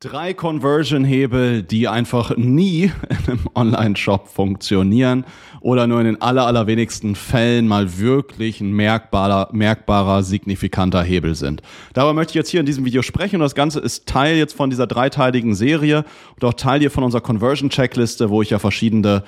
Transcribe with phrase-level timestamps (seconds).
[0.00, 5.24] Drei Conversion-Hebel, die einfach nie in einem Online-Shop funktionieren
[5.62, 11.62] oder nur in den aller, allerwenigsten Fällen mal wirklich ein merkbarer, merkbarer, signifikanter Hebel sind.
[11.94, 14.54] Darüber möchte ich jetzt hier in diesem Video sprechen und das Ganze ist Teil jetzt
[14.54, 16.04] von dieser dreiteiligen Serie
[16.34, 19.24] und auch Teil hier von unserer Conversion-Checkliste, wo ich ja verschiedene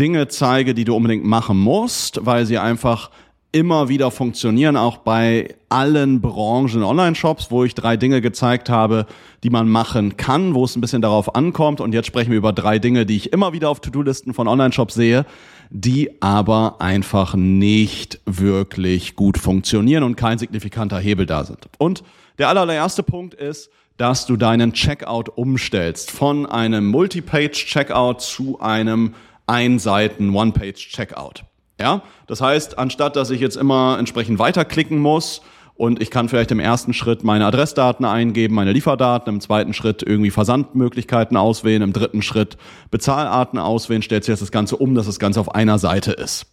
[0.00, 3.10] Dinge zeige, die du unbedingt machen musst, weil sie einfach
[3.50, 9.06] immer wieder funktionieren, auch bei allen Branchen Online-Shops, wo ich drei Dinge gezeigt habe,
[9.42, 11.80] die man machen kann, wo es ein bisschen darauf ankommt.
[11.80, 14.94] Und jetzt sprechen wir über drei Dinge, die ich immer wieder auf To-Do-Listen von Online-Shops
[14.94, 15.24] sehe,
[15.70, 21.68] die aber einfach nicht wirklich gut funktionieren und kein signifikanter Hebel da sind.
[21.78, 22.02] Und
[22.38, 29.14] der allererste Punkt ist, dass du deinen Checkout umstellst von einem Multi-Page-Checkout zu einem
[29.46, 31.44] Einseiten One-Page-Checkout.
[31.80, 35.42] Ja, das heißt, anstatt dass ich jetzt immer entsprechend weiterklicken muss
[35.74, 40.02] und ich kann vielleicht im ersten Schritt meine Adressdaten eingeben, meine Lieferdaten, im zweiten Schritt
[40.02, 42.56] irgendwie Versandmöglichkeiten auswählen, im dritten Schritt
[42.90, 46.46] Bezahlarten auswählen, stellt sich jetzt das Ganze um, dass das Ganze auf einer Seite ist.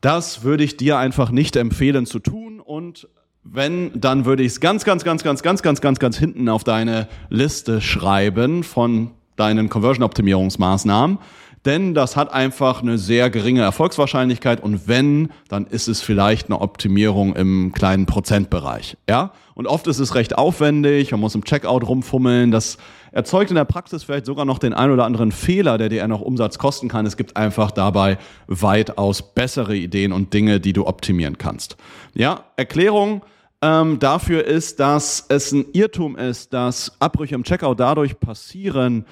[0.00, 3.08] Das würde ich dir einfach nicht empfehlen zu tun und
[3.44, 6.62] wenn, dann würde ich es ganz, ganz, ganz, ganz, ganz, ganz, ganz, ganz hinten auf
[6.62, 11.18] deine Liste schreiben von deinen Conversion-Optimierungsmaßnahmen
[11.64, 16.60] denn das hat einfach eine sehr geringe Erfolgswahrscheinlichkeit und wenn, dann ist es vielleicht eine
[16.60, 19.32] Optimierung im kleinen Prozentbereich, ja?
[19.54, 22.78] Und oft ist es recht aufwendig, man muss im Checkout rumfummeln, das
[23.12, 26.22] erzeugt in der Praxis vielleicht sogar noch den ein oder anderen Fehler, der dir noch
[26.22, 27.04] Umsatz kosten kann.
[27.04, 31.76] Es gibt einfach dabei weitaus bessere Ideen und Dinge, die du optimieren kannst.
[32.14, 33.22] Ja, Erklärung,
[33.60, 39.06] ähm, dafür ist, dass es ein Irrtum ist, dass Abbrüche im Checkout dadurch passieren,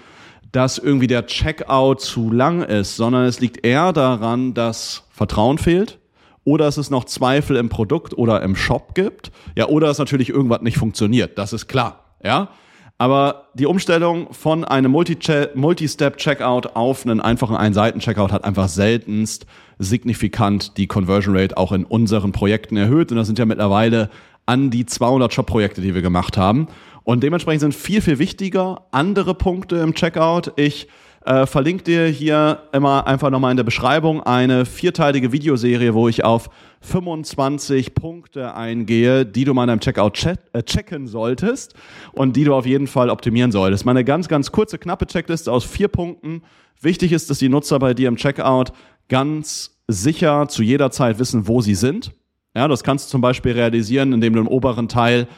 [0.52, 5.98] dass irgendwie der Checkout zu lang ist, sondern es liegt eher daran, dass Vertrauen fehlt
[6.44, 10.30] oder dass es noch Zweifel im Produkt oder im Shop gibt, ja, oder dass natürlich
[10.30, 12.48] irgendwas nicht funktioniert, das ist klar, ja.
[12.98, 19.46] Aber die Umstellung von einem Multi-Step-Checkout auf einen einfachen Ein-Seiten-Checkout hat einfach seltenst
[19.78, 23.10] signifikant die Conversion Rate auch in unseren Projekten erhöht.
[23.10, 24.10] Und das sind ja mittlerweile
[24.46, 26.68] an die 200 Shop-Projekte, die wir gemacht haben.
[27.04, 30.52] Und dementsprechend sind viel, viel wichtiger andere Punkte im Checkout.
[30.56, 30.88] Ich
[31.24, 36.24] äh, verlinke dir hier immer einfach nochmal in der Beschreibung eine vierteilige Videoserie, wo ich
[36.24, 36.48] auf
[36.80, 41.74] 25 Punkte eingehe, die du mal in deinem Checkout check, äh, checken solltest
[42.12, 43.84] und die du auf jeden Fall optimieren solltest.
[43.84, 46.42] Meine ganz, ganz kurze, knappe Checkliste aus vier Punkten.
[46.80, 48.72] Wichtig ist, dass die Nutzer bei dir im Checkout
[49.08, 52.12] ganz sicher zu jeder Zeit wissen, wo sie sind.
[52.56, 55.28] Ja, das kannst du zum Beispiel realisieren, indem du im oberen Teil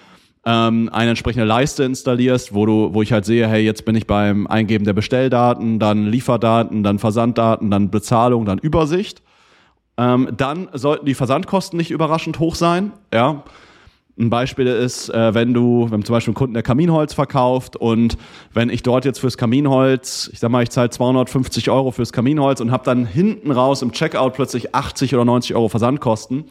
[0.44, 4.06] ähm, eine entsprechende Leiste installierst, wo du, wo ich halt sehe, hey, jetzt bin ich
[4.06, 9.22] beim Eingeben der Bestelldaten, dann Lieferdaten, dann Versanddaten, dann Bezahlung, dann Übersicht.
[9.98, 12.92] Ähm, dann sollten die Versandkosten nicht überraschend hoch sein.
[13.12, 13.44] Ja.
[14.18, 18.18] Ein Beispiel ist, äh, wenn du, wenn zum Beispiel ein Kunden der Kaminholz verkauft und
[18.52, 22.60] wenn ich dort jetzt fürs Kaminholz, ich sag mal, ich zahle 250 Euro fürs Kaminholz
[22.60, 26.44] und habe dann hinten raus im Checkout plötzlich 80 oder 90 Euro Versandkosten,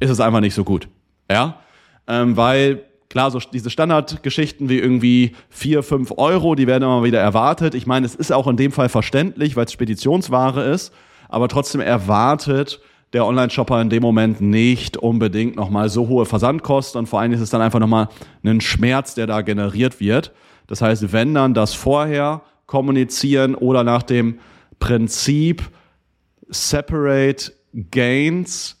[0.00, 0.88] ist es einfach nicht so gut.
[1.30, 1.60] Ja,
[2.06, 7.20] ähm, weil Klar, so diese Standardgeschichten wie irgendwie vier, fünf Euro, die werden immer wieder
[7.20, 7.74] erwartet.
[7.74, 10.92] Ich meine, es ist auch in dem Fall verständlich, weil es Speditionsware ist,
[11.28, 12.80] aber trotzdem erwartet
[13.12, 17.40] der Online-Shopper in dem Moment nicht unbedingt nochmal so hohe Versandkosten und vor allem ist
[17.40, 18.08] es dann einfach nochmal
[18.44, 20.32] ein Schmerz, der da generiert wird.
[20.66, 24.40] Das heißt, wenn dann das vorher kommunizieren oder nach dem
[24.80, 25.62] Prinzip
[26.48, 27.52] Separate
[27.92, 28.76] Gains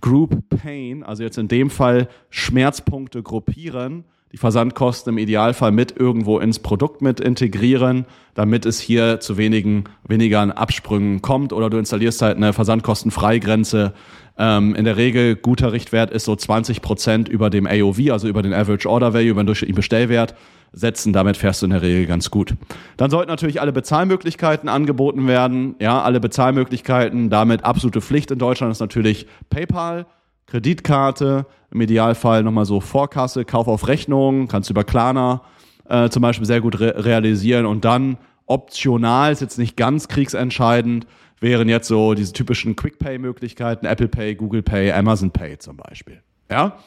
[0.00, 6.38] Group Pain, also jetzt in dem Fall Schmerzpunkte gruppieren, die Versandkosten im Idealfall mit irgendwo
[6.38, 8.04] ins Produkt mit integrieren,
[8.34, 13.94] damit es hier zu wenigen, weniger Absprüngen kommt oder du installierst halt eine Versandkostenfreigrenze.
[14.36, 18.42] Ähm, in der Regel guter Richtwert ist so 20 Prozent über dem AOV, also über
[18.42, 20.34] den Average Order Value, über den durchschnittlichen Bestellwert
[20.72, 21.12] setzen.
[21.12, 22.54] Damit fährst du in der Regel ganz gut.
[22.96, 25.74] Dann sollten natürlich alle Bezahlmöglichkeiten angeboten werden.
[25.80, 27.30] Ja, alle Bezahlmöglichkeiten.
[27.30, 30.06] Damit absolute Pflicht in Deutschland ist natürlich PayPal,
[30.46, 35.42] Kreditkarte, im Idealfall nochmal so Vorkasse, Kauf auf Rechnung, kannst du über Klarna
[35.88, 41.06] äh, zum Beispiel sehr gut re realisieren und dann optional, ist jetzt nicht ganz kriegsentscheidend,
[41.40, 46.22] wären jetzt so diese typischen Quick-Pay-Möglichkeiten, Apple Pay, Google Pay, Amazon Pay zum Beispiel.
[46.50, 46.78] Ja,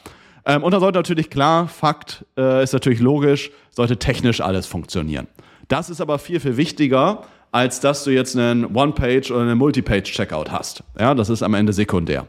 [0.44, 5.26] ähm, und dann sollte natürlich klar, Fakt äh, ist natürlich logisch, sollte technisch alles funktionieren.
[5.68, 7.22] Das ist aber viel, viel wichtiger,
[7.52, 10.82] als dass du jetzt einen One-Page oder einen Multi-Page-Checkout hast.
[10.98, 12.26] Ja, das ist am Ende sekundär.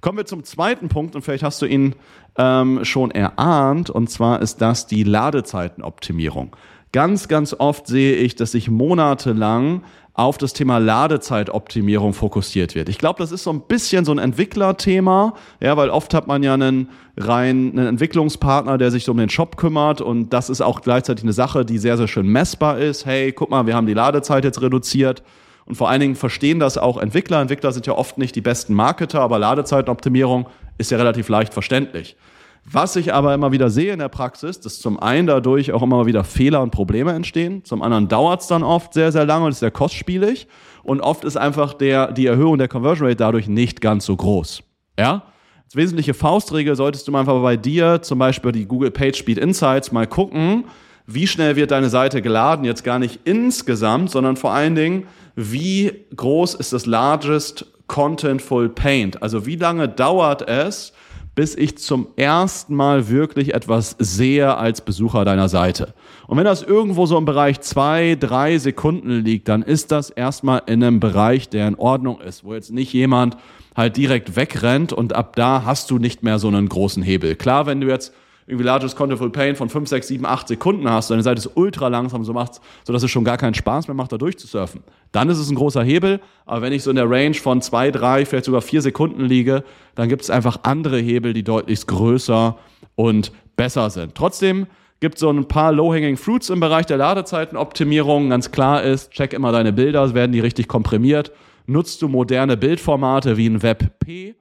[0.00, 1.94] Kommen wir zum zweiten Punkt und vielleicht hast du ihn
[2.36, 6.56] ähm, schon erahnt, und zwar ist das die Ladezeitenoptimierung.
[6.90, 12.88] Ganz, ganz oft sehe ich, dass sich monatelang auf das Thema Ladezeitoptimierung fokussiert wird.
[12.88, 16.42] Ich glaube, das ist so ein bisschen so ein Entwicklerthema, ja, weil oft hat man
[16.42, 20.60] ja einen rein einen Entwicklungspartner, der sich so um den Shop kümmert und das ist
[20.60, 23.06] auch gleichzeitig eine Sache, die sehr sehr schön messbar ist.
[23.06, 25.22] Hey, guck mal, wir haben die Ladezeit jetzt reduziert.
[25.64, 27.40] Und vor allen Dingen verstehen das auch Entwickler.
[27.40, 32.16] Entwickler sind ja oft nicht die besten Marketer, aber Ladezeitenoptimierung ist ja relativ leicht verständlich.
[32.64, 36.06] Was ich aber immer wieder sehe in der Praxis, dass zum einen dadurch auch immer
[36.06, 39.50] wieder Fehler und Probleme entstehen, zum anderen dauert es dann oft sehr, sehr lange und
[39.52, 40.46] ist sehr kostspielig
[40.84, 44.62] und oft ist einfach der, die Erhöhung der Conversion Rate dadurch nicht ganz so groß.
[44.98, 45.24] Ja?
[45.64, 50.06] Als wesentliche Faustregel solltest du einfach bei dir, zum Beispiel die Google PageSpeed Insights, mal
[50.06, 50.64] gucken,
[51.06, 55.92] wie schnell wird deine Seite geladen, jetzt gar nicht insgesamt, sondern vor allen Dingen, wie
[56.14, 59.22] groß ist das largest contentful paint?
[59.22, 60.92] Also wie lange dauert es,
[61.34, 65.94] bis ich zum ersten Mal wirklich etwas sehe als Besucher deiner Seite.
[66.26, 70.62] Und wenn das irgendwo so im Bereich zwei, drei Sekunden liegt, dann ist das erstmal
[70.66, 73.36] in einem Bereich, der in Ordnung ist, wo jetzt nicht jemand
[73.74, 77.36] halt direkt wegrennt und ab da hast du nicht mehr so einen großen Hebel.
[77.36, 78.12] Klar, wenn du jetzt
[78.52, 81.88] irgendwie Largest Contentful Pain von 5, 6, 7, 8 Sekunden hast, deine Seite ist ultra
[81.88, 84.82] langsam, so macht, sodass es schon gar keinen Spaß mehr macht, da durchzusurfen.
[85.10, 87.90] Dann ist es ein großer Hebel, aber wenn ich so in der Range von 2,
[87.90, 89.64] 3, vielleicht sogar 4 Sekunden liege,
[89.94, 92.58] dann gibt es einfach andere Hebel, die deutlich größer
[92.94, 94.14] und besser sind.
[94.14, 94.66] Trotzdem
[95.00, 98.30] gibt es so ein paar Low-Hanging Fruits im Bereich der Ladezeitenoptimierung.
[98.30, 101.32] Ganz klar ist, check immer deine Bilder, werden die richtig komprimiert.
[101.66, 104.34] Nutzt du moderne Bildformate wie ein WebP,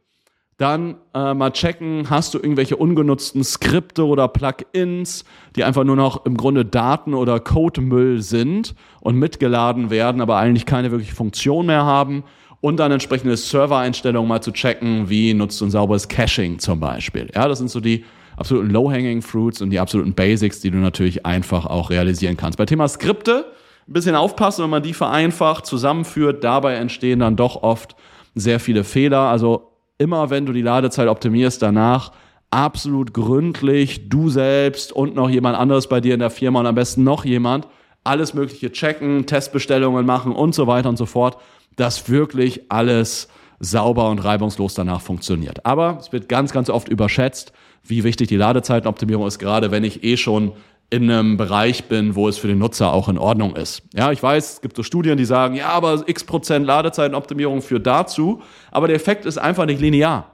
[0.61, 5.25] dann äh, mal checken, hast du irgendwelche ungenutzten Skripte oder Plugins,
[5.55, 10.65] die einfach nur noch im Grunde Daten oder Codemüll sind und mitgeladen werden, aber eigentlich
[10.65, 12.23] keine wirkliche Funktion mehr haben.
[12.61, 17.27] Und dann entsprechende Servereinstellungen mal zu checken, wie nutzt du ein sauberes Caching zum Beispiel.
[17.33, 18.05] Ja, das sind so die
[18.37, 22.59] absoluten Low-Hanging Fruits und die absoluten Basics, die du natürlich einfach auch realisieren kannst.
[22.59, 23.45] Bei Thema Skripte
[23.87, 26.43] ein bisschen aufpassen, wenn man die vereinfacht zusammenführt.
[26.43, 27.95] Dabei entstehen dann doch oft
[28.35, 29.21] sehr viele Fehler.
[29.21, 29.70] Also
[30.01, 32.11] immer wenn du die Ladezeit optimierst, danach
[32.49, 36.75] absolut gründlich, du selbst und noch jemand anderes bei dir in der Firma und am
[36.75, 37.67] besten noch jemand,
[38.03, 41.37] alles Mögliche checken, Testbestellungen machen und so weiter und so fort,
[41.75, 43.27] dass wirklich alles
[43.59, 45.65] sauber und reibungslos danach funktioniert.
[45.67, 50.03] Aber es wird ganz, ganz oft überschätzt, wie wichtig die Ladezeitenoptimierung ist, gerade wenn ich
[50.03, 50.53] eh schon
[50.91, 53.81] in einem Bereich bin, wo es für den Nutzer auch in Ordnung ist.
[53.93, 57.87] Ja, ich weiß, es gibt so Studien, die sagen, ja, aber x Prozent Ladezeitenoptimierung führt
[57.87, 58.41] dazu,
[58.71, 60.27] aber der Effekt ist einfach nicht linear.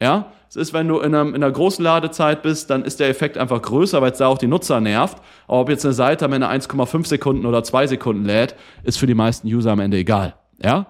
[0.00, 3.08] Ja, es ist, wenn du in, einem, in einer großen Ladezeit bist, dann ist der
[3.08, 5.18] Effekt einfach größer, weil es da auch die Nutzer nervt.
[5.46, 8.54] Aber ob jetzt eine Seite am Ende 1,5 Sekunden oder 2 Sekunden lädt,
[8.84, 10.36] ist für die meisten User am Ende egal.
[10.62, 10.86] Ja,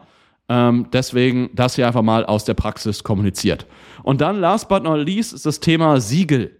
[0.48, 3.66] ähm, deswegen das hier einfach mal aus der Praxis kommuniziert.
[4.04, 6.57] Und dann, last but not least, ist das Thema Siegel.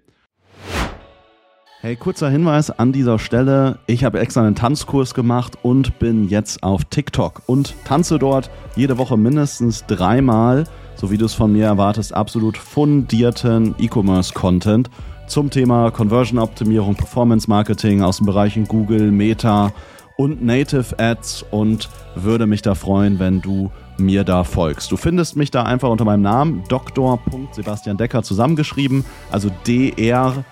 [1.81, 3.79] Hey, kurzer Hinweis an dieser Stelle.
[3.87, 8.99] Ich habe extra einen Tanzkurs gemacht und bin jetzt auf TikTok und tanze dort jede
[8.99, 10.65] Woche mindestens dreimal,
[10.97, 14.91] so wie du es von mir erwartest, absolut fundierten E-Commerce-Content
[15.29, 19.73] zum Thema Conversion-Optimierung, Performance-Marketing aus den Bereichen Google, Meta
[20.17, 24.91] und Native Ads und würde mich da freuen, wenn du mir da folgst.
[24.91, 27.21] Du findest mich da einfach unter meinem Namen Dr.
[27.53, 30.45] Sebastian Decker zusammengeschrieben, also DR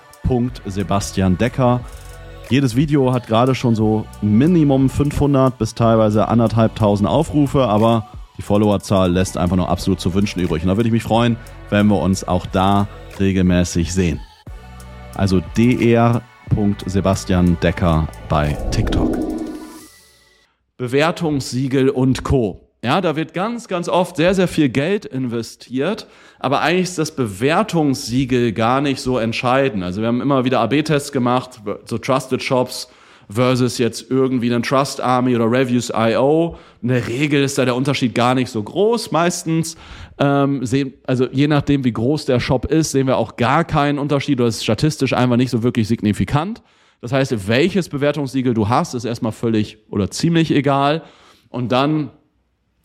[0.67, 1.81] Sebastian Decker.
[2.50, 9.11] Jedes Video hat gerade schon so Minimum 500 bis teilweise anderthalbtausend Aufrufe, aber die Followerzahl
[9.12, 10.62] lässt einfach nur absolut zu wünschen übrig.
[10.62, 11.37] Und da würde ich mich freuen,
[11.70, 12.88] wenn wir uns auch da
[13.20, 14.20] regelmäßig sehen.
[15.14, 16.23] Also dr.
[16.87, 19.17] Sebastian Decker bei TikTok.
[20.76, 22.65] Bewertungssiegel und Co.
[22.87, 26.07] Ja, da wird ganz, ganz oft sehr, sehr viel Geld investiert,
[26.38, 29.83] aber eigentlich ist das Bewertungssiegel gar nicht so entscheidend.
[29.83, 32.88] Also wir haben immer wieder AB-Tests gemacht, so Trusted Shops
[33.28, 36.59] versus jetzt irgendwie einen Trust Army oder Reviews.io.
[36.81, 39.11] In der Regel ist da der Unterschied gar nicht so groß.
[39.11, 39.76] Meistens,
[40.21, 43.99] ähm, sehen, also je nachdem, wie groß der Shop ist, sehen wir auch gar keinen
[43.99, 46.62] Unterschied oder ist statistisch einfach nicht so wirklich signifikant.
[47.00, 51.02] Das heißt, welches Bewertungssiegel du hast, ist erstmal völlig oder ziemlich egal.
[51.49, 52.12] Und dann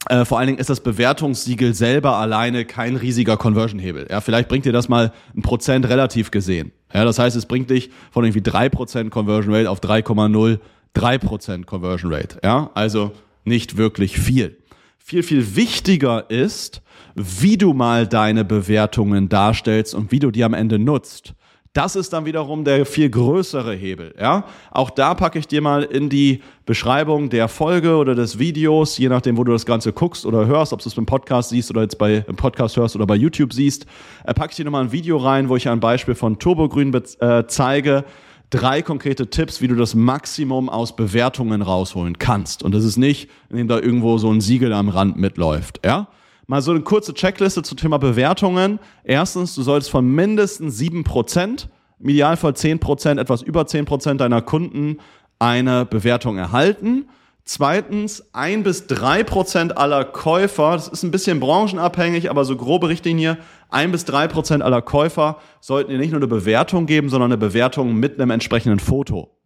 [0.09, 4.07] äh, vor allen Dingen ist das Bewertungssiegel selber alleine kein riesiger Conversion-Hebel.
[4.09, 6.71] Ja, vielleicht bringt dir das mal ein Prozent relativ gesehen.
[6.93, 11.67] Ja, das heißt, es bringt dich von irgendwie drei Prozent Conversion Rate auf 3,03 Prozent
[11.67, 12.39] Conversion Rate.
[12.43, 13.11] Ja, also
[13.45, 14.57] nicht wirklich viel.
[14.97, 16.81] Viel, viel wichtiger ist,
[17.15, 21.33] wie du mal deine Bewertungen darstellst und wie du die am Ende nutzt.
[21.73, 24.13] Das ist dann wiederum der viel größere Hebel.
[24.19, 24.43] Ja?
[24.71, 29.07] Auch da packe ich dir mal in die Beschreibung der Folge oder des Videos, je
[29.07, 31.83] nachdem, wo du das Ganze guckst oder hörst, ob du es beim Podcast siehst oder
[31.83, 33.85] jetzt bei im Podcast hörst oder bei YouTube siehst,
[34.25, 37.45] äh, packe ich dir nochmal ein Video rein, wo ich ein Beispiel von Turbogrün äh,
[37.47, 38.03] zeige,
[38.49, 42.63] drei konkrete Tipps, wie du das Maximum aus Bewertungen rausholen kannst.
[42.63, 46.09] Und das ist nicht, indem da irgendwo so ein Siegel am Rand mitläuft, ja?
[46.51, 48.79] Mal so eine kurze Checkliste zum Thema Bewertungen.
[49.05, 54.19] Erstens, du solltest von mindestens sieben Prozent, im Idealfall zehn Prozent, etwas über zehn Prozent
[54.19, 54.97] deiner Kunden
[55.39, 57.07] eine Bewertung erhalten.
[57.45, 62.89] Zweitens, ein bis drei Prozent aller Käufer, das ist ein bisschen branchenabhängig, aber so grobe
[62.89, 63.37] Richtlinie,
[63.69, 67.37] ein bis drei Prozent aller Käufer sollten dir nicht nur eine Bewertung geben, sondern eine
[67.37, 69.37] Bewertung mit einem entsprechenden Foto.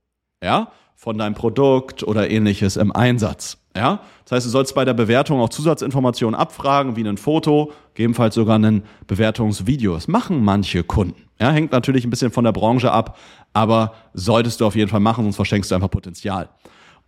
[0.42, 0.72] Ja?
[0.96, 3.60] Von deinem Produkt oder ähnliches im Einsatz.
[3.76, 4.00] Ja?
[4.24, 8.58] Das heißt, du sollst bei der Bewertung auch Zusatzinformationen abfragen, wie ein Foto, gegebenenfalls sogar
[8.58, 9.94] ein Bewertungsvideo.
[9.94, 11.22] Das machen manche Kunden.
[11.40, 13.18] Ja, hängt natürlich ein bisschen von der Branche ab,
[13.54, 16.50] aber solltest du auf jeden Fall machen, sonst verschenkst du einfach Potenzial.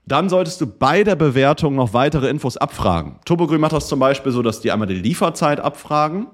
[0.06, 3.20] Dann solltest du bei der Bewertung noch weitere Infos abfragen.
[3.26, 6.28] Turbogrün macht das zum Beispiel so, dass die einmal die Lieferzeit abfragen,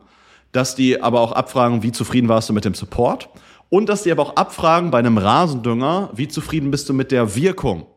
[0.52, 3.30] dass die aber auch abfragen, wie zufrieden warst du mit dem Support
[3.70, 7.36] und dass die aber auch abfragen bei einem Rasendünger, wie zufrieden bist du mit der
[7.36, 7.88] Wirkung.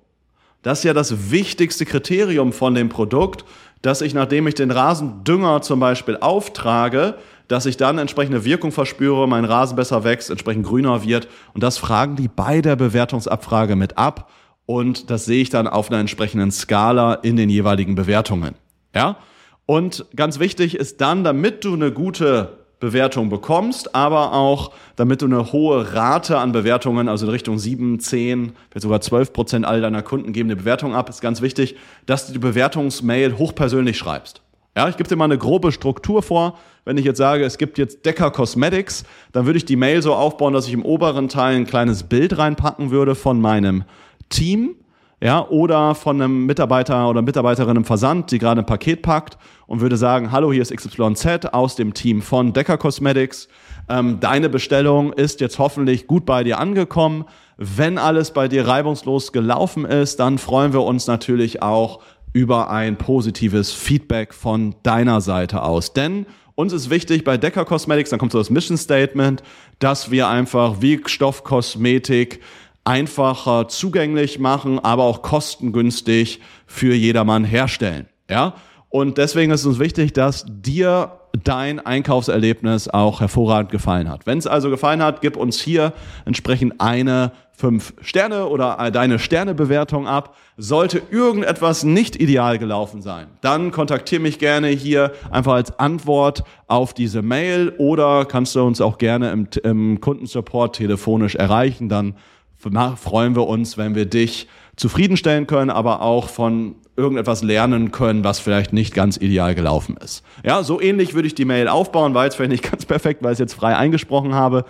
[0.67, 3.45] Das ist ja das wichtigste Kriterium von dem Produkt,
[3.83, 7.15] dass ich, nachdem ich den Rasendünger zum Beispiel auftrage,
[7.47, 11.29] dass ich dann entsprechende Wirkung verspüre, mein Rasen besser wächst, entsprechend grüner wird.
[11.55, 14.29] Und das fragen die bei der Bewertungsabfrage mit ab
[14.67, 18.57] und das sehe ich dann auf einer entsprechenden Skala in den jeweiligen Bewertungen.
[18.93, 19.19] Ja?
[19.67, 25.27] Und ganz wichtig ist dann, damit du eine gute Bewertung bekommst, aber auch damit du
[25.27, 29.81] eine hohe Rate an Bewertungen, also in Richtung 7, 10, vielleicht sogar 12 Prozent all
[29.81, 34.43] deiner Kunden geben eine Bewertung ab, ist ganz wichtig, dass du die Bewertungsmail hochpersönlich schreibst.
[34.77, 36.59] Ja, ich gebe dir mal eine grobe Struktur vor.
[36.85, 40.15] Wenn ich jetzt sage, es gibt jetzt Decker Cosmetics, dann würde ich die Mail so
[40.15, 43.85] aufbauen, dass ich im oberen Teil ein kleines Bild reinpacken würde von meinem
[44.29, 44.77] Team,
[45.23, 49.81] ja, oder von einem Mitarbeiter oder Mitarbeiterin im Versand, die gerade ein Paket packt und
[49.81, 53.49] würde sagen, hallo, hier ist XYZ aus dem Team von Decker Cosmetics.
[53.89, 57.25] Ähm, deine Bestellung ist jetzt hoffentlich gut bei dir angekommen.
[57.57, 62.01] Wenn alles bei dir reibungslos gelaufen ist, dann freuen wir uns natürlich auch
[62.35, 65.95] über ein positives Feedback von deiner Seite aus.
[65.95, 69.43] Denn uns ist wichtig bei Decker Cosmetics, dann kommt so das Mission Statement,
[69.79, 72.41] dass wir einfach Wirkstoffkosmetik
[72.87, 78.07] einfacher zugänglich machen, aber auch kostengünstig für jedermann herstellen.
[78.31, 78.55] Ja?
[78.89, 84.27] Und deswegen ist es wichtig, dass dir dein Einkaufserlebnis auch hervorragend gefallen hat.
[84.27, 85.93] Wenn es also gefallen hat, gib uns hier
[86.25, 90.37] entsprechend eine fünf Sterne oder deine Sternebewertung ab.
[90.57, 96.95] Sollte irgendetwas nicht ideal gelaufen sein, dann kontaktiere mich gerne hier einfach als Antwort auf
[96.95, 101.89] diese Mail oder kannst du uns auch gerne im, im Kundensupport telefonisch erreichen.
[101.89, 102.15] Dann
[102.59, 108.41] freuen wir uns, wenn wir dich zufriedenstellen können, aber auch von irgendetwas lernen können, was
[108.41, 110.23] vielleicht nicht ganz ideal gelaufen ist.
[110.45, 113.33] Ja, so ähnlich würde ich die Mail aufbauen, war jetzt vielleicht nicht ganz perfekt, weil
[113.33, 114.65] ich es jetzt frei eingesprochen habe,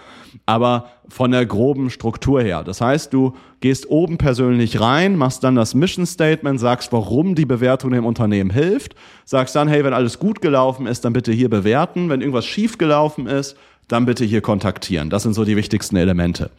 [0.45, 2.65] aber von der groben Struktur her.
[2.65, 7.47] Das heißt, du gehst oben persönlich rein, machst dann das Mission Statement, sagst, warum die
[7.47, 11.49] Bewertung dem Unternehmen hilft, sagst dann, hey, wenn alles gut gelaufen ist, dann bitte hier
[11.49, 13.57] bewerten, wenn irgendwas schief gelaufen ist,
[13.89, 15.11] dann bitte hier kontaktieren.
[15.11, 16.51] Das sind so die wichtigsten Elemente.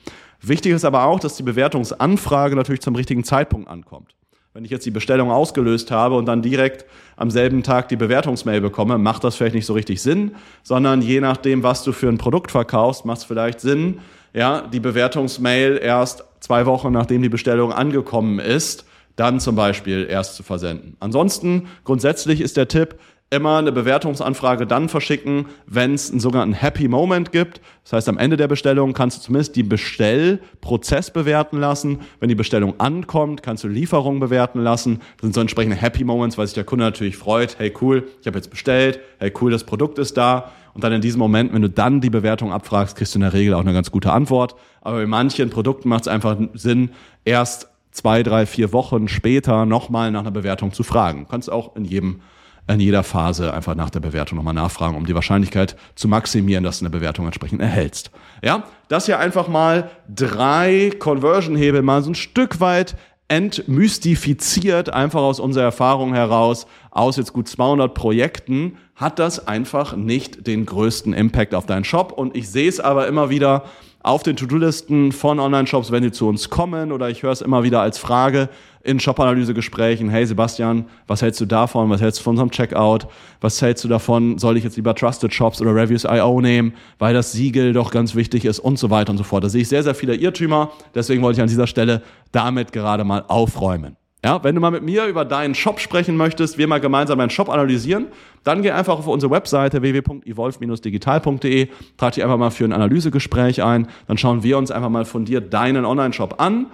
[0.42, 4.16] Wichtig ist aber auch, dass die Bewertungsanfrage natürlich zum richtigen Zeitpunkt ankommt.
[4.54, 8.60] Wenn ich jetzt die Bestellung ausgelöst habe und dann direkt am selben Tag die Bewertungsmail
[8.60, 12.18] bekomme, macht das vielleicht nicht so richtig Sinn, sondern je nachdem, was du für ein
[12.18, 14.00] Produkt verkaufst, macht es vielleicht Sinn,
[14.34, 20.36] ja, die Bewertungsmail erst zwei Wochen nachdem die Bestellung angekommen ist, dann zum Beispiel erst
[20.36, 20.96] zu versenden.
[21.00, 22.96] Ansonsten grundsätzlich ist der Tipp,
[23.30, 27.60] immer eine Bewertungsanfrage dann verschicken, wenn es einen sogenannten Happy Moment gibt.
[27.84, 32.00] Das heißt, am Ende der Bestellung kannst du zumindest die Bestellprozess bewerten lassen.
[32.22, 35.00] Wenn die Bestellung ankommt, kannst du Lieferung bewerten lassen.
[35.18, 37.60] Das sind so entsprechende Happy Moments, weil sich der Kunde natürlich freut.
[37.60, 39.02] Hey, cool, ich habe jetzt bestellt.
[39.20, 40.52] Hey, cool, das Produkt ist da.
[40.74, 43.34] Und dann in diesem Moment, wenn du dann die Bewertung abfragst, kriegst du in der
[43.34, 44.56] Regel auch eine ganz gute Antwort.
[44.82, 46.92] Aber bei manchen Produkten macht es einfach Sinn,
[47.26, 51.22] erst zwei, drei, vier Wochen später nochmal nach einer Bewertung zu fragen.
[51.22, 52.22] Du kannst auch in jedem
[52.68, 56.80] in jeder Phase einfach nach der Bewertung nochmal nachfragen, um die Wahrscheinlichkeit zu maximieren, dass
[56.80, 58.12] du eine Bewertung entsprechend erhältst.
[58.44, 62.96] Ja, das hier einfach mal drei Conversion-Hebel mal so ein Stück weit
[63.30, 70.48] entmystifiziert, einfach aus unserer Erfahrung heraus, aus jetzt gut 200 Projekten, hat das einfach nicht
[70.48, 72.12] den größten Impact auf deinen Shop.
[72.12, 73.66] Und ich sehe es aber immer wieder
[74.02, 77.64] auf den To-Do-Listen von Online-Shops, wenn die zu uns kommen oder ich höre es immer
[77.64, 78.50] wieder als Frage,
[78.88, 81.90] in Shop-Analyse-Gesprächen, hey Sebastian, was hältst du davon?
[81.90, 83.08] Was hältst du von unserem Checkout?
[83.42, 84.38] Was hältst du davon?
[84.38, 88.46] Soll ich jetzt lieber Trusted Shops oder Reviews.io nehmen, weil das Siegel doch ganz wichtig
[88.46, 89.44] ist und so weiter und so fort.
[89.44, 90.72] Da sehe ich sehr, sehr viele Irrtümer.
[90.96, 92.02] Deswegen wollte ich an dieser Stelle
[92.32, 93.98] damit gerade mal aufräumen.
[94.26, 97.30] Ja, wenn du mal mit mir über deinen Shop sprechen möchtest, wir mal gemeinsam deinen
[97.30, 98.08] Shop analysieren,
[98.44, 103.88] dann geh einfach auf unsere Webseite www.evolve-digital.de, trag dich einfach mal für ein Analysegespräch ein,
[104.08, 106.66] dann schauen wir uns einfach mal von dir deinen Online-Shop an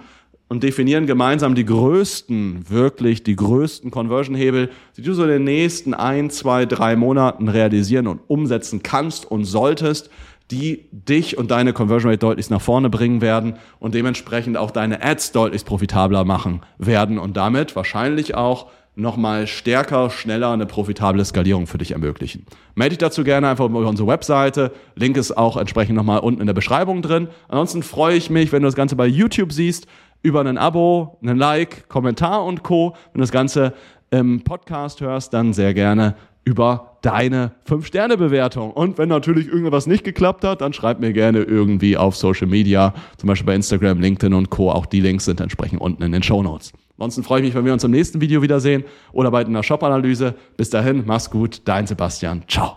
[0.48, 5.92] und definieren gemeinsam die größten, wirklich die größten Conversion-Hebel, die du so in den nächsten
[5.92, 10.10] ein, zwei, drei Monaten realisieren und umsetzen kannst und solltest,
[10.50, 15.02] die dich und deine Conversion Rate deutlich nach vorne bringen werden und dementsprechend auch deine
[15.02, 21.66] Ads deutlich profitabler machen werden und damit wahrscheinlich auch nochmal stärker, schneller eine profitable Skalierung
[21.66, 22.46] für dich ermöglichen.
[22.74, 24.72] Melde dich dazu gerne einfach über unsere Webseite.
[24.94, 27.28] Link ist auch entsprechend nochmal unten in der Beschreibung drin.
[27.48, 29.86] Ansonsten freue ich mich, wenn du das Ganze bei YouTube siehst,
[30.22, 32.94] über ein Abo, einen Like, Kommentar und Co.
[33.12, 33.74] Wenn du das Ganze
[34.10, 38.70] im Podcast hörst, dann sehr gerne über deine 5-Sterne-Bewertung.
[38.70, 42.94] Und wenn natürlich irgendwas nicht geklappt hat, dann schreib mir gerne irgendwie auf Social Media,
[43.18, 44.70] zum Beispiel bei Instagram, LinkedIn und Co.
[44.70, 46.72] Auch die Links sind entsprechend unten in den Show Notes.
[46.96, 50.34] Ansonsten freue ich mich, wenn wir uns im nächsten Video wiedersehen oder bei einer Shop-Analyse.
[50.56, 52.44] Bis dahin, mach's gut, dein Sebastian.
[52.48, 52.72] Ciao.